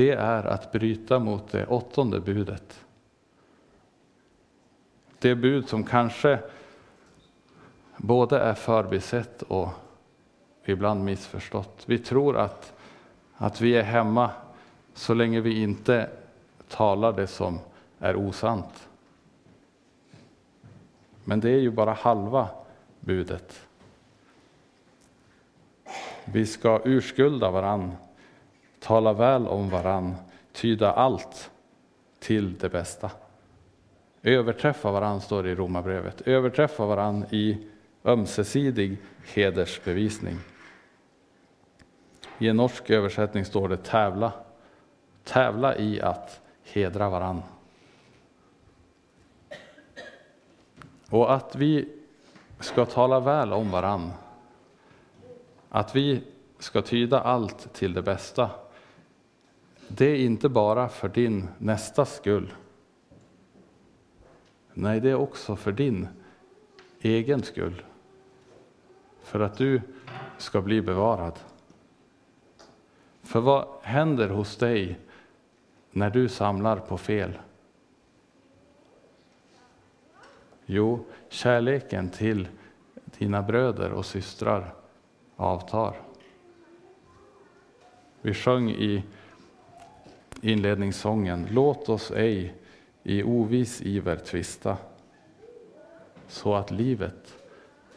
Det 0.00 0.10
är 0.10 0.44
att 0.44 0.72
bryta 0.72 1.18
mot 1.18 1.52
det 1.52 1.66
åttonde 1.66 2.20
budet. 2.20 2.84
Det 5.18 5.34
bud 5.34 5.68
som 5.68 5.84
kanske 5.84 6.38
både 7.96 8.38
är 8.38 8.54
förbisett 8.54 9.42
och 9.42 9.68
ibland 10.64 11.04
missförstått. 11.04 11.82
Vi 11.86 11.98
tror 11.98 12.36
att, 12.36 12.72
att 13.36 13.60
vi 13.60 13.76
är 13.76 13.82
hemma 13.82 14.30
så 14.94 15.14
länge 15.14 15.40
vi 15.40 15.62
inte 15.62 16.10
talar 16.68 17.12
det 17.12 17.26
som 17.26 17.58
är 17.98 18.16
osant. 18.16 18.88
Men 21.24 21.40
det 21.40 21.50
är 21.50 21.60
ju 21.60 21.70
bara 21.70 21.92
halva 21.92 22.48
budet. 23.00 23.66
Vi 26.24 26.46
ska 26.46 26.80
urskulda 26.84 27.50
varann, 27.50 27.92
tala 28.80 29.12
väl 29.12 29.46
om 29.46 29.70
varann, 29.70 30.14
tyda 30.52 30.92
allt 30.92 31.50
till 32.18 32.58
det 32.58 32.68
bästa. 32.68 33.10
Överträffa 34.22 34.90
varann, 34.90 35.20
står 35.20 35.42
det 35.42 35.50
i 35.50 35.54
Romarbrevet. 35.54 36.20
Överträffa 36.20 36.86
varann 36.86 37.24
i 37.30 37.68
ömsesidig 38.04 38.98
hedersbevisning. 39.34 40.36
I 42.38 42.48
en 42.48 42.56
norsk 42.56 42.90
översättning 42.90 43.44
står 43.44 43.68
det 43.68 43.76
tävla. 43.76 44.32
Tävla 45.24 45.76
i 45.76 46.00
att 46.00 46.40
hedra 46.62 47.10
varann. 47.10 47.42
Och 51.10 51.34
att 51.34 51.56
vi 51.56 51.88
ska 52.60 52.84
tala 52.84 53.20
väl 53.20 53.52
om 53.52 53.70
varann. 53.70 54.12
Att 55.68 55.96
vi 55.96 56.22
ska 56.58 56.82
tyda 56.82 57.20
allt 57.20 57.72
till 57.74 57.94
det 57.94 58.02
bästa. 58.02 58.50
Det 59.92 60.06
är 60.06 60.16
inte 60.16 60.48
bara 60.48 60.88
för 60.88 61.08
din 61.08 61.48
nästas 61.58 62.16
skull. 62.16 62.52
Nej, 64.74 65.00
det 65.00 65.10
är 65.10 65.14
också 65.14 65.56
för 65.56 65.72
din 65.72 66.08
egen 67.00 67.42
skull. 67.42 67.82
För 69.22 69.40
att 69.40 69.58
du 69.58 69.80
ska 70.38 70.60
bli 70.60 70.82
bevarad. 70.82 71.38
För 73.22 73.40
vad 73.40 73.66
händer 73.82 74.28
hos 74.28 74.56
dig 74.56 74.98
när 75.90 76.10
du 76.10 76.28
samlar 76.28 76.76
på 76.76 76.98
fel? 76.98 77.38
Jo, 80.66 81.04
kärleken 81.28 82.10
till 82.10 82.48
dina 83.18 83.42
bröder 83.42 83.92
och 83.92 84.06
systrar 84.06 84.74
avtar. 85.36 85.96
Vi 88.22 88.34
sjöng 88.34 88.70
i 88.70 89.04
inledningssången 90.40 91.46
Låt 91.50 91.88
oss 91.88 92.10
ej 92.10 92.54
i 93.02 93.22
ovis 93.22 93.82
iver 93.82 94.16
tvista 94.16 94.76
så 96.28 96.54
att 96.54 96.70
livet 96.70 97.42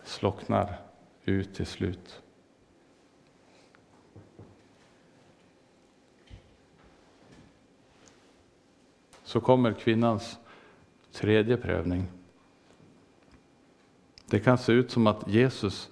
slocknar 0.03 0.79
ut 1.23 1.55
till 1.55 1.65
slut. 1.65 2.21
Så 9.23 9.41
kommer 9.41 9.73
kvinnans 9.73 10.39
tredje 11.11 11.57
prövning. 11.57 12.07
Det 14.25 14.39
kan 14.39 14.57
se 14.57 14.71
ut 14.71 14.91
som 14.91 15.07
att 15.07 15.27
Jesus 15.27 15.89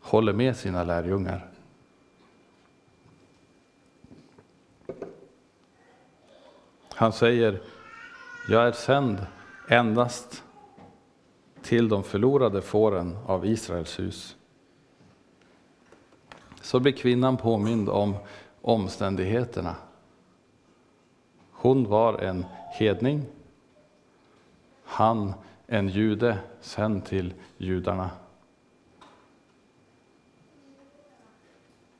håller 0.00 0.32
med 0.32 0.56
sina 0.56 0.84
lärjungar. 0.84 1.53
Han 7.04 7.12
säger, 7.12 7.62
jag 8.48 8.66
är 8.66 8.72
sänd 8.72 9.26
endast 9.68 10.44
till 11.62 11.88
de 11.88 12.04
förlorade 12.04 12.62
fåren 12.62 13.16
av 13.26 13.46
Israels 13.46 13.98
hus. 13.98 14.36
Så 16.60 16.80
blir 16.80 16.92
kvinnan 16.92 17.36
påmind 17.36 17.88
om 17.88 18.16
omständigheterna. 18.60 19.76
Hon 21.50 21.88
var 21.88 22.18
en 22.18 22.46
hedning, 22.72 23.22
han 24.84 25.34
en 25.66 25.88
jude, 25.88 26.38
sänd 26.60 27.04
till 27.04 27.34
judarna. 27.56 28.10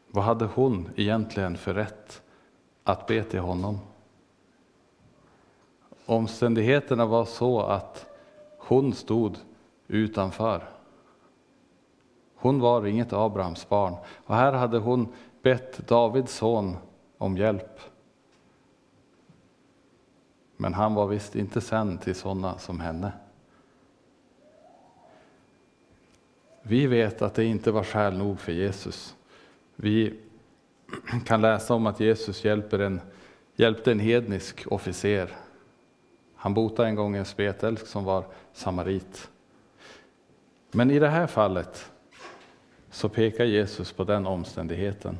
Vad 0.09 0.25
hade 0.25 0.45
hon 0.45 0.89
egentligen 0.97 1.57
för 1.57 1.75
rätt 1.75 2.23
att 2.85 3.07
be 3.07 3.25
till 3.25 3.41
honom? 3.41 3.79
Omständigheterna 6.07 7.07
var 7.07 7.25
så 7.25 7.61
att 7.61 8.07
hon 8.59 8.93
stod 8.93 9.37
utanför. 9.89 10.69
Hon 12.35 12.61
var 12.61 12.87
inget 12.87 13.13
Abrahams 13.13 13.69
barn 13.69 13.97
och 14.27 14.35
här 14.35 14.53
hade 14.53 14.79
hon 14.79 15.09
bett 15.43 15.89
Davids 15.89 16.35
son 16.35 16.77
om 17.19 17.37
hjälp. 17.37 17.81
Men 20.57 20.75
han 20.75 20.95
var 20.95 21.07
visst 21.07 21.37
inte 21.37 21.61
sänd 21.61 22.01
till 22.01 22.15
sådana 22.15 22.59
som 22.59 22.81
henne. 22.81 23.13
Vi 26.63 26.87
vet 26.87 27.23
att 27.23 27.35
det 27.35 27.45
inte 27.45 27.71
var 27.71 27.85
skäl 27.85 28.19
nog 28.19 28.41
för 28.41 28.53
Jesus. 28.53 29.17
Vi 29.77 30.21
kan 31.27 31.41
läsa 31.41 31.75
om 31.75 31.87
att 31.87 32.01
Jesus 32.01 32.45
hjälper 32.45 32.79
en, 32.79 33.01
hjälpte 33.57 33.93
en 33.93 34.01
hednisk 34.01 34.65
officer. 34.67 35.44
Han 36.45 36.55
botade 36.55 36.89
en 36.89 36.95
gång 36.95 37.17
en 37.17 37.25
spetälsk 37.25 37.87
som 37.87 38.05
var 38.05 38.25
samarit. 38.53 39.31
Men 40.71 40.91
i 40.91 40.99
det 40.99 41.09
här 41.09 41.27
fallet 41.27 41.93
så 42.91 43.09
pekar 43.09 43.45
Jesus 43.45 43.93
på 43.93 44.05
den 44.05 44.27
omständigheten 44.27 45.19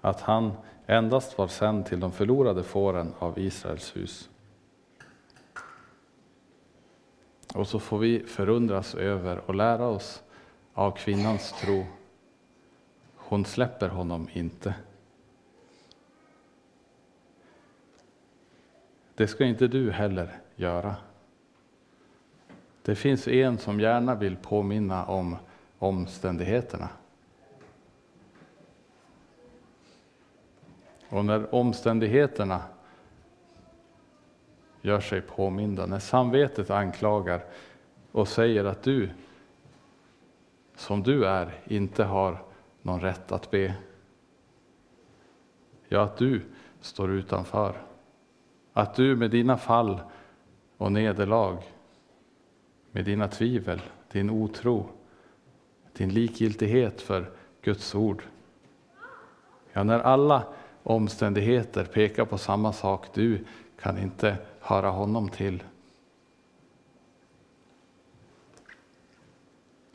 att 0.00 0.20
han 0.20 0.52
endast 0.86 1.38
var 1.38 1.48
sänd 1.48 1.86
till 1.86 2.00
de 2.00 2.12
förlorade 2.12 2.62
fåren 2.62 3.14
av 3.18 3.38
Israels 3.38 3.96
hus. 3.96 4.30
Och 7.54 7.68
så 7.68 7.78
får 7.78 7.98
vi 7.98 8.20
förundras 8.20 8.94
över 8.94 9.42
och 9.46 9.54
lära 9.54 9.86
oss 9.86 10.22
av 10.74 10.90
kvinnans 10.90 11.52
tro. 11.52 11.84
hon 13.16 13.44
släpper 13.44 13.88
honom 13.88 14.28
inte. 14.32 14.74
Det 19.14 19.26
ska 19.26 19.44
inte 19.44 19.68
du 19.68 19.90
heller 19.90 20.40
göra. 20.56 20.96
Det 22.82 22.94
finns 22.94 23.28
en 23.28 23.58
som 23.58 23.80
gärna 23.80 24.14
vill 24.14 24.36
påminna 24.36 25.04
om 25.04 25.36
omständigheterna. 25.78 26.88
Och 31.08 31.24
när 31.24 31.54
omständigheterna 31.54 32.62
gör 34.80 35.00
sig 35.00 35.20
påminda, 35.20 35.86
när 35.86 35.98
samvetet 35.98 36.70
anklagar 36.70 37.44
och 38.12 38.28
säger 38.28 38.64
att 38.64 38.82
du, 38.82 39.10
som 40.76 41.02
du 41.02 41.26
är, 41.26 41.60
inte 41.64 42.04
har 42.04 42.44
någon 42.82 43.00
rätt 43.00 43.32
att 43.32 43.50
be. 43.50 43.74
Ja, 45.88 46.02
att 46.02 46.16
du 46.16 46.42
står 46.80 47.10
utanför. 47.10 47.91
Att 48.72 48.94
du 48.94 49.16
med 49.16 49.30
dina 49.30 49.56
fall 49.56 50.00
och 50.76 50.92
nederlag, 50.92 51.58
med 52.90 53.04
dina 53.04 53.28
tvivel, 53.28 53.82
din 54.12 54.30
otro, 54.30 54.88
din 55.92 56.08
likgiltighet 56.08 57.00
för 57.00 57.30
Guds 57.62 57.94
ord. 57.94 58.22
Ja, 59.72 59.82
när 59.82 59.98
alla 59.98 60.42
omständigheter 60.82 61.84
pekar 61.84 62.24
på 62.24 62.38
samma 62.38 62.72
sak, 62.72 63.06
du 63.14 63.44
kan 63.80 63.98
inte 63.98 64.36
höra 64.60 64.90
honom 64.90 65.28
till. 65.28 65.62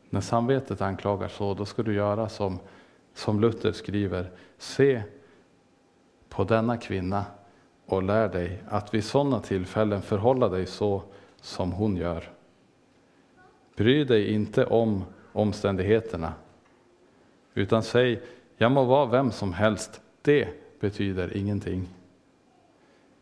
När 0.10 0.22
samvetet 0.22 0.82
anklagar 0.82 1.28
så, 1.28 1.54
då 1.54 1.66
ska 1.66 1.84
du 1.84 1.94
göra 1.94 2.30
som, 2.30 2.60
som 3.14 3.40
Luther 3.40 3.72
skriver. 3.72 4.32
Se 4.58 5.04
på 6.30 6.44
denna 6.44 6.78
kvinna 6.78 7.26
och 7.88 8.04
lär 8.04 8.30
dig 8.30 8.60
att 8.68 8.94
vid 8.94 9.04
sådana 9.04 9.40
tillfällen 9.40 10.02
förhålla 10.02 10.50
dig 10.50 10.66
så 10.66 11.02
som 11.42 11.72
hon 11.72 11.98
gör. 11.98 12.30
Bry 13.76 14.04
dig 14.04 14.34
inte 14.34 14.66
om 14.66 15.04
omständigheterna, 15.34 16.34
utan 17.54 17.84
säg, 17.84 18.22
jag 18.58 18.72
må 18.72 18.84
vara 18.84 19.06
vem 19.06 19.32
som 19.32 19.54
helst, 19.54 20.02
det 20.22 20.48
betyder 20.80 21.38
ingenting. 21.38 21.88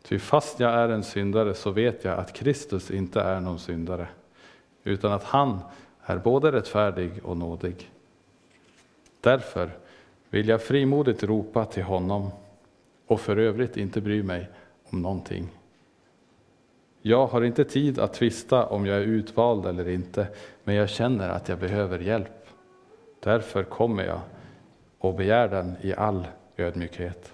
Ty 0.02 0.18
fast 0.18 0.60
jag 0.60 0.72
är 0.72 0.88
en 0.88 1.04
syndare 1.04 1.54
så 1.54 1.70
vet 1.70 2.04
jag 2.04 2.18
att 2.18 2.32
Kristus 2.32 2.90
inte 2.90 3.20
är 3.20 3.40
någon 3.40 3.58
syndare, 3.58 4.08
utan 4.84 5.12
att 5.12 5.24
han 5.24 5.58
är 6.02 6.18
både 6.18 6.52
rättfärdig 6.52 7.10
och 7.24 7.36
nådig. 7.36 7.90
Därför 9.20 9.70
vill 10.30 10.48
jag 10.48 10.62
frimodigt 10.62 11.22
ropa 11.22 11.64
till 11.64 11.82
honom 11.82 12.30
och 13.06 13.20
för 13.20 13.36
övrigt 13.36 13.76
inte 13.76 14.00
bry 14.00 14.22
mig 14.22 14.48
om 14.90 15.02
någonting. 15.02 15.48
Jag 17.02 17.26
har 17.26 17.42
inte 17.42 17.64
tid 17.64 17.98
att 17.98 18.14
tvista 18.14 18.66
om 18.66 18.86
jag 18.86 18.96
är 18.96 19.02
utvald 19.02 19.66
eller 19.66 19.88
inte, 19.88 20.28
men 20.64 20.74
jag 20.74 20.88
känner 20.88 21.28
att 21.28 21.48
jag 21.48 21.58
behöver 21.58 21.98
hjälp. 21.98 22.46
Därför 23.20 23.64
kommer 23.64 24.04
jag 24.04 24.20
och 24.98 25.14
begär 25.14 25.48
den 25.48 25.76
i 25.80 25.94
all 25.94 26.26
ödmjukhet. 26.56 27.32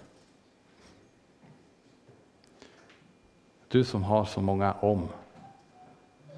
Du 3.69 3.85
som 3.85 4.03
har 4.03 4.25
så 4.25 4.41
många 4.41 4.73
om, 4.73 5.09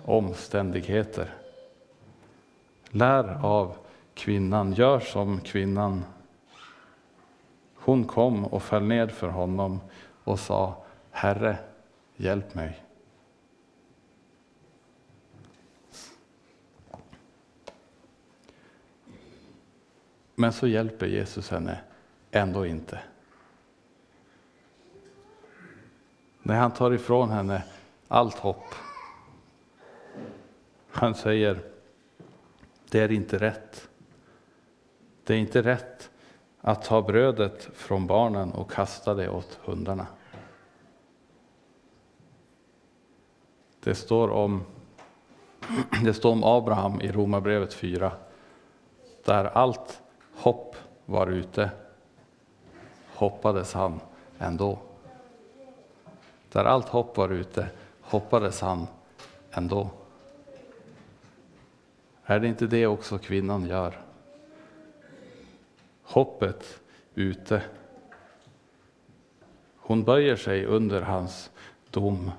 omständigheter. 0.05 1.35
Lär 2.91 3.45
av 3.45 3.77
kvinnan, 4.15 4.73
gör 4.73 5.01
som 5.01 5.41
kvinnan. 5.41 6.05
Hon 7.85 8.05
kom 8.05 8.45
och 8.45 8.63
föll 8.63 8.83
ned 8.83 9.13
för 9.13 9.29
honom 9.29 9.81
och 10.25 10.41
sa 10.41 10.85
Herre, 11.11 11.57
hjälp 12.17 12.55
mig. 12.55 12.85
Men 20.35 20.53
så 20.53 20.67
hjälper 20.67 21.07
Jesus 21.07 21.51
henne 21.51 21.81
ändå 22.31 22.67
inte. 22.67 22.99
När 26.43 26.55
han 26.55 26.71
tar 26.71 26.93
ifrån 26.93 27.31
henne 27.31 27.63
allt 28.09 28.39
hopp. 28.39 28.75
Han 30.91 31.15
säger, 31.15 31.61
det 32.91 33.01
är 33.01 33.13
inte 33.13 33.39
rätt. 33.39 33.89
Det 35.25 35.35
är 35.35 35.39
inte 35.39 35.63
rätt 35.63 36.11
att 36.67 36.83
ta 36.83 37.03
brödet 37.03 37.69
från 37.75 38.07
barnen 38.07 38.53
och 38.53 38.71
kasta 38.71 39.15
det 39.15 39.29
åt 39.29 39.59
hundarna. 39.65 40.07
Det 43.81 43.95
står 43.95 44.31
om, 44.31 44.65
det 46.05 46.15
står 46.15 46.33
om 46.33 46.45
Abraham 46.45 47.01
i 47.01 47.13
Romarbrevet 47.13 47.75
4, 47.75 48.13
där 49.25 49.45
allt 49.45 50.03
hopp 50.35 50.77
var 51.07 51.27
ute, 51.27 51.71
hoppades 53.15 53.73
han 53.73 54.01
ändå. 54.39 54.79
Där 56.53 56.65
allt 56.65 56.89
hopp 56.89 57.17
var 57.17 57.29
ute 57.29 57.69
hoppades 58.01 58.61
han 58.61 58.87
ändå. 59.51 59.91
Är 62.25 62.41
det 62.41 62.49
inte 62.49 62.67
det 62.67 62.87
också 62.87 63.19
kvinnan 63.19 63.67
gör? 63.67 64.05
Hoppet 66.05 66.81
ute. 67.15 67.63
Hon 69.77 70.05
böjer 70.05 70.37
sig 70.37 70.65
under 70.67 71.01
hans 71.03 71.51
dom. 71.91 72.31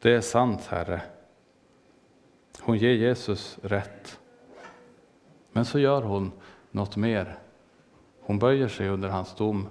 Det 0.00 0.14
är 0.14 0.20
sant, 0.20 0.66
Herre. 0.66 1.02
Hon 2.60 2.78
ger 2.78 2.92
Jesus 2.92 3.58
rätt. 3.62 4.20
Men 5.52 5.64
så 5.64 5.78
gör 5.78 6.02
hon 6.02 6.32
något 6.70 6.96
mer. 6.96 7.38
Hon 8.20 8.38
böjer 8.38 8.68
sig 8.68 8.88
under 8.88 9.08
hans 9.08 9.34
dom, 9.34 9.68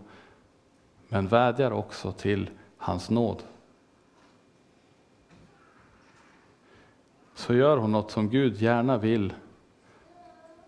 men 1.08 1.28
vädjar 1.28 1.72
också 1.72 2.12
till 2.12 2.50
hans 2.78 3.10
nåd. 3.10 3.44
Så 7.36 7.54
gör 7.54 7.78
hon 7.78 7.92
något 7.92 8.12
som 8.12 8.30
Gud 8.30 8.62
gärna 8.62 8.98
vill 8.98 9.34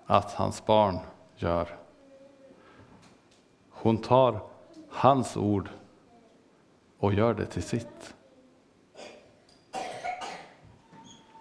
att 0.06 0.32
hans 0.32 0.66
barn 0.66 1.00
gör. 1.42 1.78
Hon 3.70 3.98
tar 3.98 4.40
hans 4.90 5.38
ord 5.38 5.70
och 6.98 7.14
gör 7.14 7.34
det 7.34 7.46
till 7.46 7.64
sitt. 7.64 8.16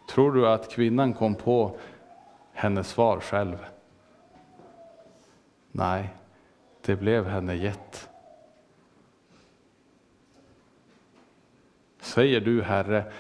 Tror 0.09 0.33
du 0.33 0.49
att 0.49 0.71
kvinnan 0.71 1.15
kom 1.15 1.35
på 1.35 1.77
hennes 2.53 2.89
svar 2.89 3.21
själv? 3.21 3.67
Nej, 5.73 6.09
det 6.81 6.97
blev 6.97 7.27
henne 7.27 7.55
gett. 7.55 8.09
Säger 12.01 12.41
du, 12.41 12.63
Herre, 12.63 13.13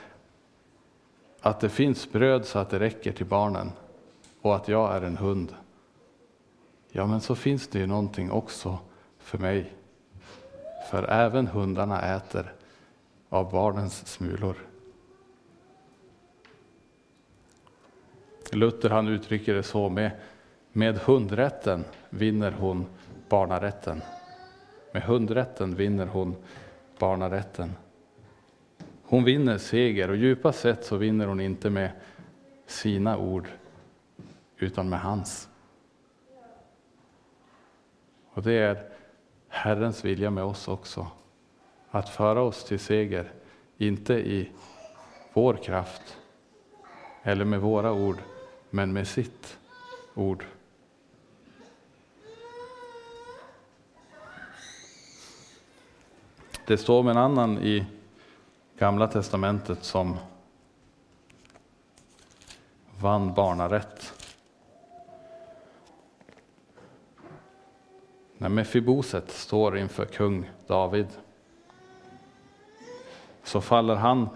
att 1.40 1.60
det 1.60 1.68
finns 1.68 2.12
bröd 2.12 2.44
så 2.44 2.58
att 2.58 2.70
det 2.70 2.78
räcker 2.78 3.12
till 3.12 3.26
barnen 3.26 3.72
och 4.42 4.56
att 4.56 4.68
jag 4.68 4.96
är 4.96 5.02
en 5.02 5.16
hund, 5.16 5.54
ja, 6.92 7.06
men 7.06 7.20
så 7.20 7.34
finns 7.34 7.68
det 7.68 7.78
ju 7.78 7.86
någonting 7.86 8.30
också 8.30 8.78
för 9.18 9.38
mig. 9.38 9.72
För 10.90 11.10
även 11.10 11.46
hundarna 11.46 12.16
äter 12.16 12.52
av 13.28 13.50
barnens 13.50 14.06
smulor. 14.06 14.56
Luther 18.52 18.90
han 18.90 19.08
uttrycker 19.08 19.54
det 19.54 19.62
så 19.62 19.88
med, 19.88 20.10
med 20.72 20.98
hundrätten 20.98 21.84
vinner 22.10 22.52
hon 22.52 22.86
barnarätten. 23.28 24.02
Med 24.92 25.02
hundrätten 25.02 25.74
vinner 25.74 26.06
hon 26.06 26.36
barnarätten. 26.98 27.72
Hon 29.02 29.24
vinner 29.24 29.58
seger 29.58 30.10
och 30.10 30.16
djupast 30.16 30.60
sett 30.60 30.84
så 30.84 30.96
vinner 30.96 31.26
hon 31.26 31.40
inte 31.40 31.70
med 31.70 31.90
sina 32.66 33.18
ord 33.18 33.48
utan 34.58 34.88
med 34.88 35.00
hans. 35.00 35.48
Och 38.34 38.42
det 38.42 38.52
är 38.52 38.88
Herrens 39.48 40.04
vilja 40.04 40.30
med 40.30 40.44
oss 40.44 40.68
också. 40.68 41.06
Att 41.90 42.08
föra 42.08 42.42
oss 42.42 42.64
till 42.64 42.78
seger, 42.78 43.32
inte 43.78 44.14
i 44.14 44.50
vår 45.32 45.54
kraft 45.54 46.18
eller 47.22 47.44
med 47.44 47.60
våra 47.60 47.92
ord, 47.92 48.18
men 48.70 48.92
med 48.92 49.08
sitt 49.08 49.58
ord. 50.14 50.44
Det 56.66 56.78
står 56.78 57.00
om 57.00 57.08
en 57.08 57.16
annan 57.16 57.58
i 57.58 57.86
Gamla 58.78 59.08
testamentet 59.08 59.84
som 59.84 60.16
vann 63.00 63.34
barnarätt. 63.34 64.19
När 68.40 68.48
Mefiboset 68.48 69.30
står 69.30 69.78
inför 69.78 70.04
kung 70.04 70.50
David 70.66 71.06
så 73.44 73.60
faller 73.60 73.94
han 73.94 74.28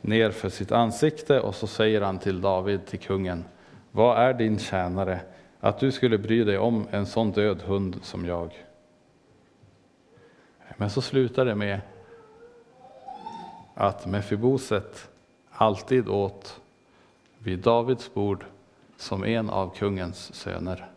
ner 0.00 0.30
för 0.30 0.48
sitt 0.48 0.72
ansikte 0.72 1.40
och 1.40 1.54
så 1.54 1.66
säger 1.66 2.00
han 2.00 2.18
till 2.18 2.40
David, 2.40 2.86
till 2.86 2.98
kungen, 2.98 3.44
vad 3.90 4.18
är 4.18 4.34
din 4.34 4.58
tjänare 4.58 5.20
att 5.60 5.80
du 5.80 5.92
skulle 5.92 6.18
bry 6.18 6.44
dig 6.44 6.58
om 6.58 6.86
en 6.90 7.06
sån 7.06 7.32
död 7.32 7.62
hund 7.62 7.98
som 8.02 8.26
jag? 8.26 8.66
Men 10.76 10.90
så 10.90 11.02
slutar 11.02 11.44
det 11.44 11.54
med 11.54 11.80
att 13.74 14.06
Mefiboset 14.06 15.08
alltid 15.50 16.08
åt 16.08 16.60
vid 17.38 17.58
Davids 17.58 18.14
bord 18.14 18.44
som 18.96 19.24
en 19.24 19.50
av 19.50 19.74
kungens 19.76 20.34
söner. 20.34 20.90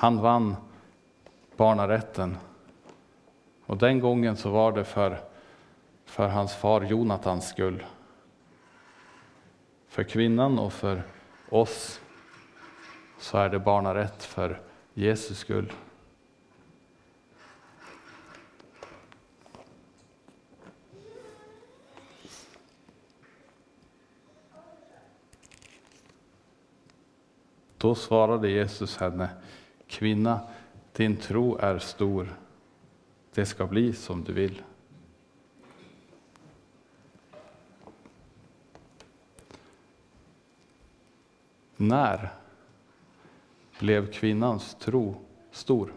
Han 0.00 0.20
vann 0.20 0.56
barnarätten 1.56 2.36
och 3.66 3.76
den 3.76 4.00
gången 4.00 4.36
så 4.36 4.50
var 4.50 4.72
det 4.72 4.84
för, 4.84 5.20
för 6.04 6.28
hans 6.28 6.54
far 6.54 6.82
Jonatans 6.82 7.48
skull. 7.48 7.84
För 9.88 10.02
kvinnan 10.02 10.58
och 10.58 10.72
för 10.72 11.02
oss 11.48 12.00
så 13.18 13.38
är 13.38 13.48
det 13.48 13.58
barnarätt 13.58 14.22
för 14.22 14.60
Jesus 14.94 15.38
skull. 15.38 15.72
Då 27.76 27.94
svarade 27.94 28.50
Jesus 28.50 28.96
henne, 28.96 29.28
kvinna, 29.90 30.40
din 30.92 31.16
tro 31.16 31.56
är 31.56 31.78
stor. 31.78 32.36
Det 33.34 33.46
ska 33.46 33.66
bli 33.66 33.92
som 33.92 34.24
du 34.24 34.32
vill. 34.32 34.62
När 41.76 42.32
blev 43.78 44.12
kvinnans 44.12 44.74
tro 44.74 45.16
stor? 45.50 45.92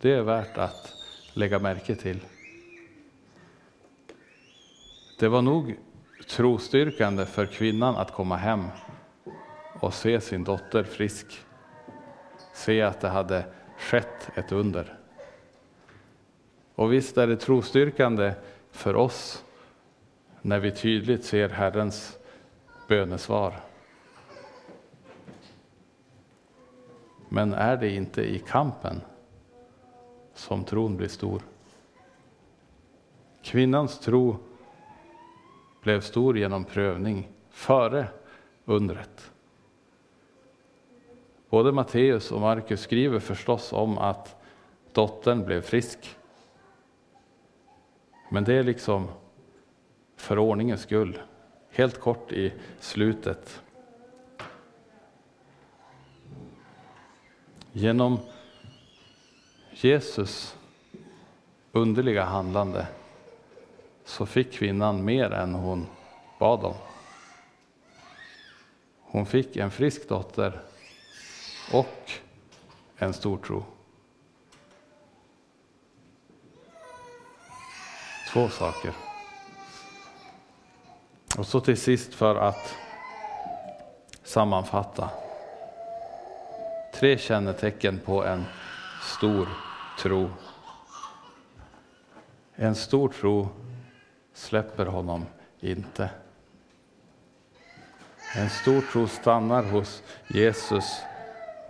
Det 0.00 0.12
är 0.12 0.22
värt 0.22 0.58
att 0.58 0.94
lägga 1.34 1.58
märke 1.58 1.94
till. 1.96 2.20
Det 5.18 5.28
var 5.28 5.42
nog 5.42 5.76
trostyrkande 6.28 7.26
för 7.26 7.46
kvinnan 7.46 7.96
att 7.96 8.12
komma 8.12 8.36
hem 8.36 8.64
och 9.80 9.94
se 9.94 10.20
sin 10.20 10.44
dotter 10.44 10.84
frisk. 10.84 11.40
Se 12.52 12.82
att 12.82 13.00
det 13.00 13.08
hade 13.08 13.44
skett 13.78 14.30
ett 14.34 14.52
under. 14.52 14.98
Och 16.74 16.92
visst 16.92 17.18
är 17.18 17.26
det 17.26 17.36
trostyrkande 17.36 18.32
för 18.70 18.96
oss 18.96 19.44
när 20.42 20.58
vi 20.58 20.70
tydligt 20.70 21.24
ser 21.24 21.48
Herrens 21.48 22.18
bönesvar. 22.88 23.60
Men 27.28 27.54
är 27.54 27.76
det 27.76 27.90
inte 27.90 28.22
i 28.22 28.38
kampen 28.38 29.00
som 30.34 30.64
tron 30.64 30.96
blir 30.96 31.08
stor? 31.08 31.42
Kvinnans 33.42 33.98
tro 33.98 34.36
blev 35.82 36.00
stor 36.00 36.38
genom 36.38 36.64
prövning 36.64 37.28
före 37.50 38.06
undret. 38.64 39.29
Både 41.50 41.72
Matteus 41.72 42.32
och 42.32 42.40
Markus 42.40 42.80
skriver 42.80 43.18
förstås 43.18 43.72
om 43.72 43.98
att 43.98 44.36
dottern 44.92 45.44
blev 45.44 45.62
frisk. 45.62 46.16
Men 48.30 48.44
det 48.44 48.54
är 48.54 48.62
liksom 48.62 49.08
för 50.16 50.38
ordningens 50.38 50.82
skull, 50.82 51.20
helt 51.70 52.00
kort 52.00 52.32
i 52.32 52.52
slutet. 52.80 53.62
Genom 57.72 58.18
Jesus 59.70 60.56
underliga 61.72 62.24
handlande 62.24 62.86
så 64.04 64.26
fick 64.26 64.52
kvinnan 64.52 65.04
mer 65.04 65.30
än 65.30 65.54
hon 65.54 65.86
bad 66.38 66.64
om. 66.64 66.74
Hon 69.00 69.26
fick 69.26 69.56
en 69.56 69.70
frisk 69.70 70.08
dotter 70.08 70.60
och 71.72 72.12
en 72.96 73.12
stor 73.12 73.38
tro. 73.38 73.64
Två 78.32 78.48
saker. 78.48 78.92
Och 81.38 81.46
så 81.46 81.60
till 81.60 81.80
sist 81.80 82.14
för 82.14 82.36
att 82.36 82.74
sammanfatta. 84.22 85.10
Tre 86.94 87.18
kännetecken 87.18 87.98
på 87.98 88.24
en 88.24 88.44
stor 89.02 89.48
tro. 89.98 90.30
En 92.54 92.74
stor 92.74 93.08
tro 93.08 93.48
släpper 94.34 94.86
honom 94.86 95.26
inte. 95.60 96.10
En 98.36 98.50
stor 98.50 98.80
tro 98.92 99.06
stannar 99.08 99.62
hos 99.62 100.02
Jesus 100.28 101.02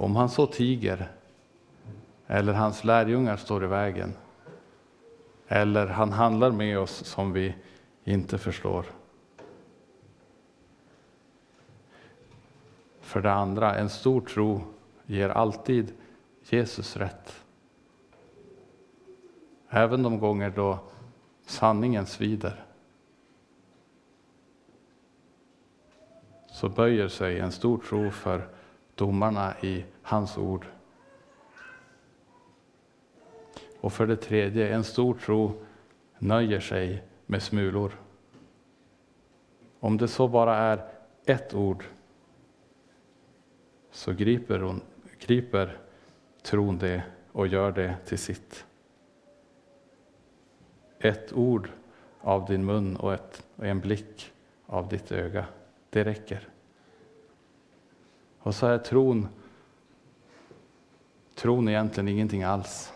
om 0.00 0.16
han 0.16 0.28
så 0.28 0.46
tiger 0.46 1.10
eller 2.26 2.52
hans 2.52 2.84
lärjungar 2.84 3.36
står 3.36 3.64
i 3.64 3.66
vägen 3.66 4.14
eller 5.48 5.86
han 5.86 6.12
handlar 6.12 6.50
med 6.50 6.78
oss 6.78 7.04
som 7.04 7.32
vi 7.32 7.54
inte 8.04 8.38
förstår. 8.38 8.86
För 13.00 13.20
det 13.20 13.32
andra, 13.32 13.74
en 13.74 13.90
stor 13.90 14.20
tro 14.20 14.62
ger 15.06 15.28
alltid 15.28 15.92
Jesus 16.42 16.96
rätt. 16.96 17.44
Även 19.68 20.02
de 20.02 20.18
gånger 20.18 20.50
då 20.50 20.78
sanningen 21.46 22.06
svider. 22.06 22.64
Så 26.46 26.68
böjer 26.68 27.08
sig 27.08 27.38
en 27.38 27.52
stor 27.52 27.78
tro 27.78 28.10
för 28.10 28.59
domarna 29.00 29.54
i 29.60 29.84
hans 30.02 30.38
ord. 30.38 30.66
Och 33.80 33.92
för 33.92 34.06
det 34.06 34.16
tredje, 34.16 34.74
en 34.74 34.84
stor 34.84 35.14
tro 35.14 35.64
nöjer 36.18 36.60
sig 36.60 37.02
med 37.26 37.42
smulor. 37.42 38.00
Om 39.80 39.96
det 39.96 40.08
så 40.08 40.28
bara 40.28 40.56
är 40.56 40.88
ett 41.24 41.54
ord 41.54 41.84
så 43.90 44.12
griper, 44.12 44.58
hon, 44.58 44.80
griper 45.18 45.78
tron 46.42 46.78
det 46.78 47.02
och 47.32 47.46
gör 47.46 47.72
det 47.72 47.96
till 48.04 48.18
sitt. 48.18 48.66
Ett 50.98 51.32
ord 51.32 51.70
av 52.20 52.46
din 52.46 52.64
mun 52.64 52.96
och, 52.96 53.14
ett, 53.14 53.46
och 53.56 53.66
en 53.66 53.80
blick 53.80 54.32
av 54.66 54.88
ditt 54.88 55.12
öga, 55.12 55.46
det 55.90 56.04
räcker. 56.04 56.48
Och 58.42 58.54
så 58.54 58.66
är 58.66 58.78
tron, 58.78 59.28
tron 61.34 61.68
egentligen 61.68 62.08
ingenting 62.08 62.42
alls, 62.42 62.92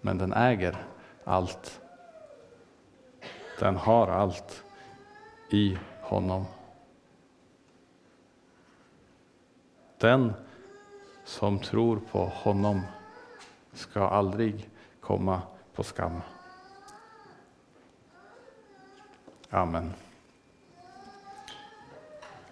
men 0.00 0.18
den 0.18 0.32
äger 0.32 0.86
allt. 1.24 1.80
Den 3.58 3.76
har 3.76 4.08
allt 4.08 4.64
i 5.50 5.78
honom. 6.02 6.44
Den 9.98 10.32
som 11.24 11.58
tror 11.58 12.00
på 12.10 12.24
honom 12.24 12.80
ska 13.72 14.08
aldrig 14.08 14.70
komma 15.00 15.42
på 15.74 15.82
skam. 15.82 16.20
Amen. 19.50 19.92